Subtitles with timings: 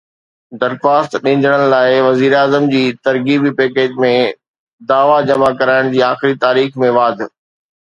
[0.61, 4.11] درخواست ڏيندڙن لاءِ وزيراعظم جي ترغيبي پيڪيج ۾
[4.95, 7.25] دعويٰ جمع ڪرائڻ جي تاريخ ۾ واڌ